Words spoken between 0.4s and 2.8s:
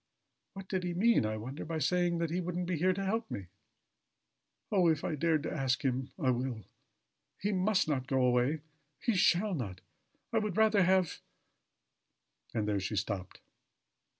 "What did he mean, I wonder, by saying that he wouldn't be